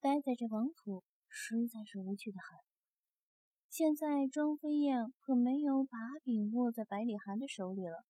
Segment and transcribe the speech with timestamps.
[0.00, 2.58] 待在这王府实在是无趣的很。
[3.68, 8.02] 现在庄飞燕可没有把柄握在百里寒的手里了，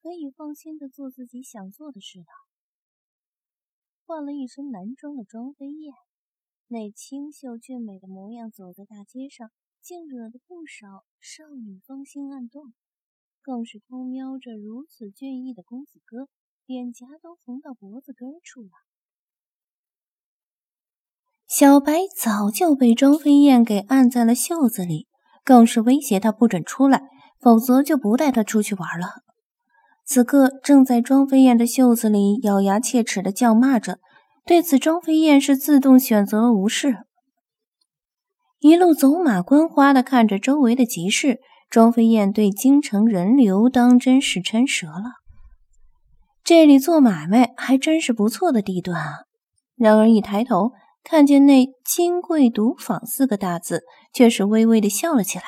[0.00, 2.26] 可以放心的做自己想做的事了。
[4.04, 5.92] 换了一身男装的庄飞燕，
[6.68, 9.50] 那清秀俊美的模样，走在大街上，
[9.82, 12.72] 竟惹得不少少女芳心暗动，
[13.42, 16.28] 更是偷瞄着如此俊逸的公子哥，
[16.66, 18.70] 脸颊都红到脖子根处了。
[21.48, 25.06] 小白早就被庄飞燕给按在了袖子里，
[25.44, 27.02] 更是威胁他不准出来，
[27.40, 29.06] 否则就不带他出去玩了。
[30.04, 34.00] 此刻正在庄飞燕的袖子里咬牙切齿的叫骂着，
[34.44, 36.98] 对此庄飞燕是自动选择了无视，
[38.58, 41.38] 一路走马观花的看着周围的集市。
[41.68, 45.14] 庄飞燕对京城人流当真是撑折了，
[46.44, 49.14] 这里做买卖还真是不错的地段啊！
[49.76, 50.72] 然而一抬头。
[51.08, 55.44] 看见那“金贵赌坊”四个大字，却是微微的笑了起来，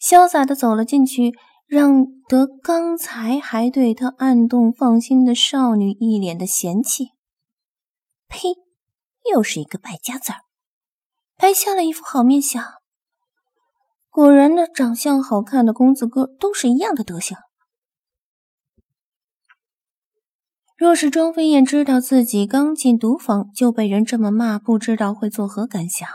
[0.00, 1.32] 潇洒的走了进去，
[1.66, 7.08] 让得刚才还对他暗动放心的少女一脸的嫌弃。
[8.28, 8.54] 呸！
[9.28, 10.38] 又是一个败家子儿，
[11.36, 12.62] 拍下了一副好面相。
[14.10, 17.36] 果然，那长相好看的公子哥都是一样的德行。
[20.76, 26.08] 若是庄飞燕知道自己刚进赌坊就被人这么骂，不知道会作何感想。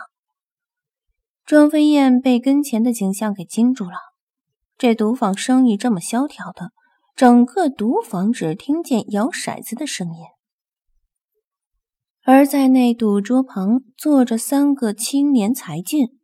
[1.46, 3.94] 庄飞燕被跟前的景象给惊住了。
[4.78, 6.72] 这赌坊生意这么萧条的，
[7.16, 10.26] 整个赌坊只听见摇骰子的声音，
[12.24, 16.20] 而在那赌桌旁坐着三个青年才俊，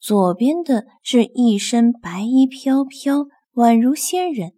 [0.00, 4.55] 左边的是一身白衣飘飘，宛如仙人。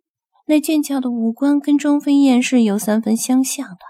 [0.48, 3.80] 那俊俏的五官跟庄飞燕是有三分相像的。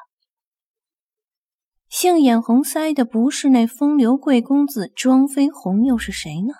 [1.88, 6.54] 杏眼红腮的不是那风流贵公子庄飞鸿又是谁呢？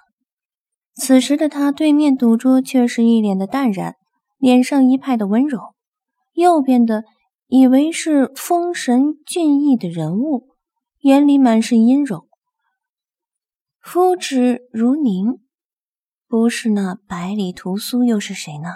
[0.94, 3.96] 此时的他对面赌桌却是一脸的淡然，
[4.38, 5.58] 脸上一派的温柔。
[6.34, 7.02] 右边的
[7.48, 10.46] 以为是风神俊逸的人物，
[11.00, 12.28] 眼里满是阴柔，
[13.80, 15.40] 肤质如凝，
[16.28, 18.68] 不是那百里屠苏又是谁呢？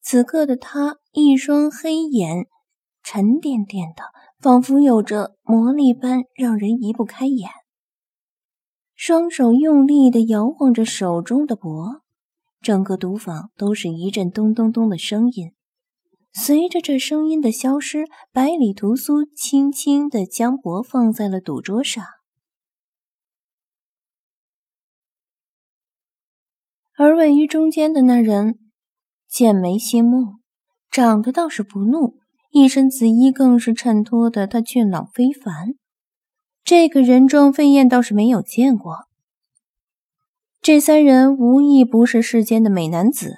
[0.00, 2.46] 此刻的他，一双黑眼
[3.02, 4.04] 沉甸甸的，
[4.38, 7.50] 仿佛有着魔力般，让人移不开眼。
[8.94, 12.02] 双手用力的摇晃着手中的钵，
[12.60, 15.52] 整个赌坊都是一阵咚咚咚的声音。
[16.32, 22.04] 随着这声音的消失，百里屠苏轻轻的将钵放在了赌桌上，
[26.96, 28.67] 而位于中间的那人。
[29.28, 30.36] 剑眉星目，
[30.90, 32.14] 长得倒是不怒，
[32.50, 35.74] 一身紫衣更是衬托的他俊朗非凡。
[36.64, 38.96] 这个人庄飞燕倒是没有见过。
[40.60, 43.36] 这三人无一不是世间的美男子，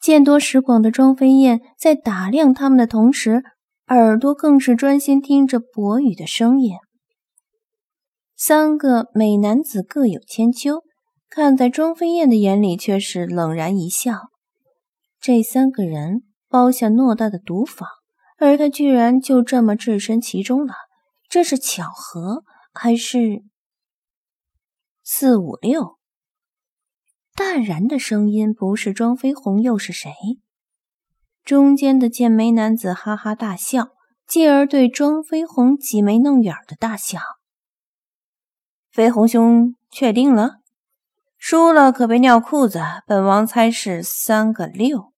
[0.00, 3.42] 见多识广的庄飞燕在打量他们的同时，
[3.88, 6.76] 耳朵更是专心听着博宇的声音。
[8.36, 10.82] 三个美男子各有千秋，
[11.28, 14.29] 看在庄飞燕的眼里，却是冷然一笑。
[15.20, 17.86] 这三个人包下偌大的赌坊，
[18.38, 20.72] 而他居然就这么置身其中了，
[21.28, 22.42] 这是巧合
[22.72, 23.42] 还是
[25.04, 25.98] 四五六？
[27.34, 30.10] 淡然的声音不是庄飞鸿又是谁？
[31.44, 33.88] 中间的剑眉男子哈哈大笑，
[34.26, 37.18] 继而对庄飞鸿挤眉弄眼的大笑
[38.90, 40.59] ：“飞鸿兄，确定了？
[41.40, 45.12] 输了可别尿裤子，本王猜是三个六。”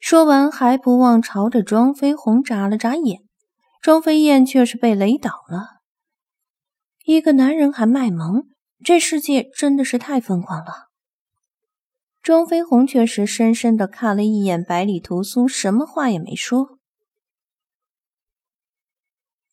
[0.00, 3.22] 说完，还不忘朝着庄飞鸿眨了眨眼。
[3.80, 5.78] 庄飞燕却是被雷倒了。
[7.04, 8.48] 一个男人还卖萌，
[8.84, 10.88] 这世界真的是太疯狂了。
[12.20, 16.78] 庄飞鸿却是深深的看了一眼百里屠苏，什么话也没说。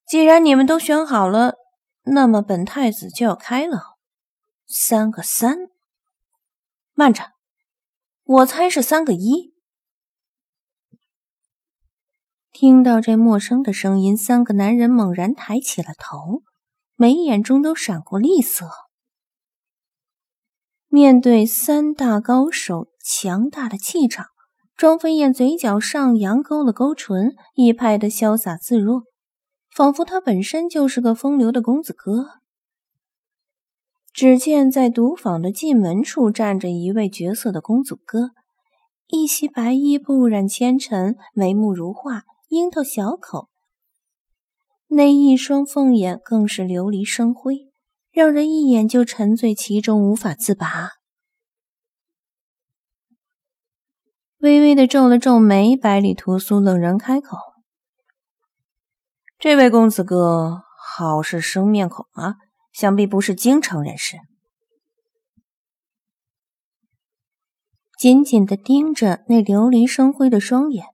[0.07, 1.55] 既然你们都选好了，
[2.05, 3.97] 那么本太子就要开了。
[4.67, 5.57] 三个三，
[6.93, 7.31] 慢着，
[8.23, 9.53] 我猜是三个一。
[12.51, 16.41] 听到这陌生的声音，三个男人猛然抬起了头，
[16.95, 18.69] 眉眼中都闪过厉色。
[20.87, 24.27] 面对三大高手强大的气场，
[24.77, 29.03] 庄飞燕嘴角上扬，勾了勾唇，一派的潇洒自若，
[29.75, 32.39] 仿佛他本身就是个风流的公子哥。
[34.13, 38.31] 只见在赌坊的进门处站着一位绝色的公子哥，
[39.07, 42.23] 一袭白衣，不染纤尘，眉目如画。
[42.47, 43.49] 樱桃小口，
[44.87, 47.67] 那一双凤眼更是琉璃生辉，
[48.11, 50.91] 让人一眼就沉醉其中，无法自拔。
[54.37, 57.35] 微微的皱了皱眉，百里屠苏冷然开口
[59.45, 62.37] ：“这位公子哥，好是生面孔啊，
[62.73, 64.17] 想必不是京城人士。”
[67.95, 70.87] 紧紧的盯着那琉璃生辉的双眼，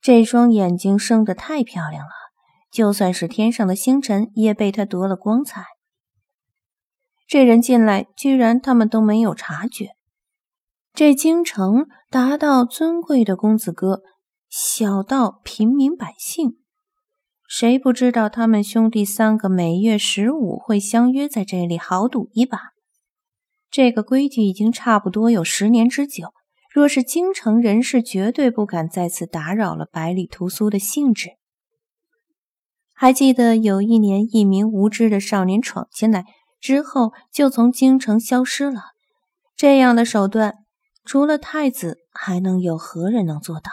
[0.00, 2.10] 这双眼睛生得太漂亮了，
[2.72, 5.64] 就算是天上的星辰也被他夺了光彩。
[7.28, 9.90] 这人进来，居然他们都没有察觉。
[10.92, 14.02] 这京城达到尊贵的公子哥，
[14.50, 16.58] 小到平民百姓，
[17.56, 22.58] 谁不知道他们兄弟三个每月十五会相约在这里豪赌一把？
[23.70, 26.34] 这个规矩已经差不多有十年之久。
[26.68, 31.36] 若是京城人士，绝对不敢再次打扰了百里屠苏的兴致。
[32.92, 36.24] 还记得有一年，一名无知的少年闯进来
[36.60, 38.80] 之后，就从京城消失了。
[39.54, 40.54] 这样的手段。
[41.04, 43.70] 除了太子，还能有何人能做到？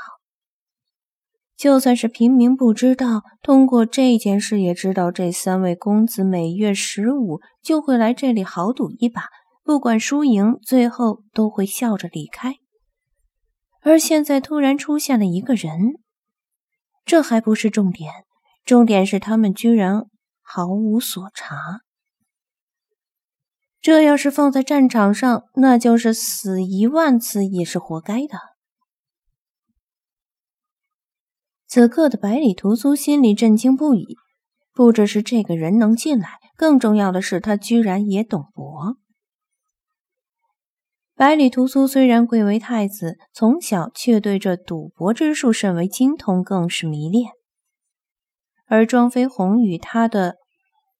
[1.61, 9.25] 就算是平民不知道，通过这件事也知道，这三位公子每月十五就会来这里豪赌一把，
[9.63, 12.55] 不管输赢，最后都会笑着离开。
[13.83, 15.97] 而现在突然出现了一个人，
[17.05, 18.11] 这还不是重点，
[18.65, 20.07] 重点是他们居然
[20.41, 21.81] 毫无所察。
[23.79, 28.50] 这要是放在战场上，那就是死一万次也是活该的。
[31.71, 34.17] 此刻的百里屠苏心里震惊不已，
[34.73, 36.27] 不只是这个人能进来，
[36.57, 38.97] 更重要的是他居然也懂博。
[41.15, 47.31] 百里屠苏虽然贵为太子，从小却对这赌博之术甚为精通，更是迷恋。
[48.65, 50.35] 而庄飞鸿与他的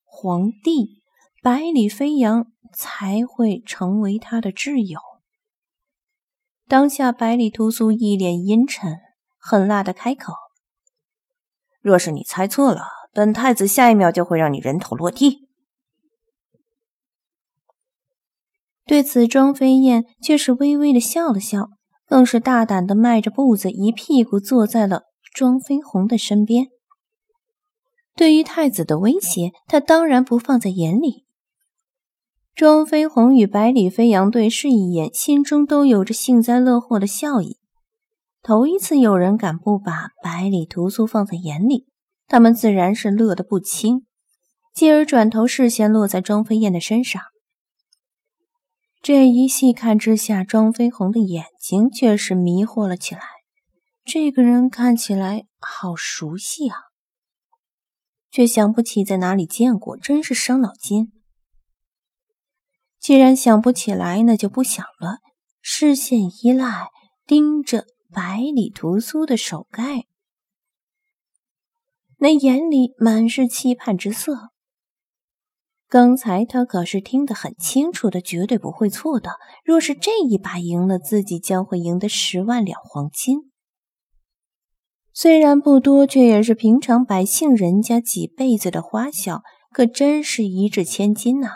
[0.05, 1.01] 皇帝
[1.43, 2.47] 百里飞扬。
[2.73, 4.97] 才会成为他的挚友。
[6.69, 8.97] 当下，百里屠苏一脸阴沉，
[9.37, 10.31] 狠辣的开口
[11.81, 15.49] ：“若是你猜错了，本太子下一秒就会让你人头落地。”
[18.85, 21.69] 对此，庄飞燕却是微微的笑了笑，
[22.05, 26.67] 更是大胆的迈着步子，一屁股坐在了庄飞鸿的身边。
[28.17, 31.25] 对于太子的威胁，他当然不放在眼里。
[32.53, 37.60] 庄飞鸿与百里飞扬对视一眼，心中都有着幸灾乐祸的笑意。
[38.43, 41.87] 头一次有人敢不把百里屠苏放在眼里，
[42.27, 44.07] 他们自然是乐得不轻。
[44.73, 47.21] 继而转头，视线落在庄飞燕的身上。
[49.01, 53.21] 这一细看之下，庄飞鸿的眼睛却是迷惑了起来。
[54.03, 56.77] 这个人看起来好熟悉啊，
[58.31, 61.11] 却想不起在哪里见过，真是伤脑筋。
[62.99, 65.19] 既然想不起来，那就不想了。
[65.61, 66.87] 视线一赖，
[67.27, 70.05] 盯着百里屠苏的手盖，
[72.17, 74.51] 那眼里满是期盼之色。
[75.87, 79.31] 刚才他可是听得很清楚的，绝对不会错的。
[79.63, 83.51] 若是这一把赢了，自己将会赢得十万两黄金，
[85.13, 89.41] 虽然不多，却也是平常百姓人家几辈子的花销，
[89.71, 91.49] 可真是一掷千金呐！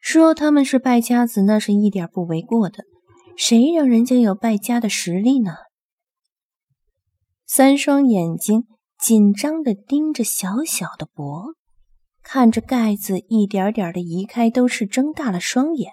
[0.00, 2.84] 说他们是败家子，那是一点不为过的。
[3.36, 5.52] 谁让人家有败家的实力呢？
[7.46, 8.64] 三双眼睛
[8.98, 11.54] 紧张的盯着小小的脖，
[12.22, 15.92] 看着盖子一点点的移开，都是睁大了双眼。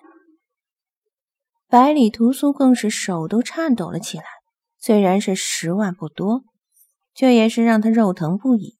[1.67, 4.23] 百里屠苏更是手都颤抖了起来。
[4.79, 6.43] 虽然是十万不多，
[7.13, 8.77] 却也是让他肉疼不已。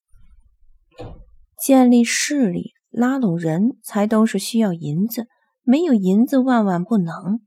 [1.57, 2.73] 建立势力。
[2.93, 5.29] 拉拢人才都是需要银子，
[5.63, 7.39] 没有银子万万不能。